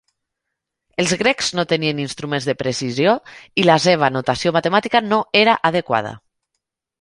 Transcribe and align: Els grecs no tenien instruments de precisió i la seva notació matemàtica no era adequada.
Els 1.01 1.11
grecs 1.21 1.49
no 1.59 1.65
tenien 1.73 2.01
instruments 2.03 2.47
de 2.51 2.55
precisió 2.61 3.13
i 3.65 3.67
la 3.71 3.77
seva 3.85 4.11
notació 4.17 4.55
matemàtica 4.57 5.03
no 5.13 5.21
era 5.43 5.55
adequada. 5.71 6.17